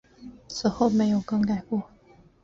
[0.47, 1.83] 此后没有更改过。